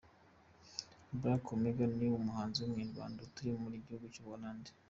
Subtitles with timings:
[1.19, 4.71] Black Omega ni umuhanzi w’Umunyarwanda utuye mu gihugu cy’ u Buholandi.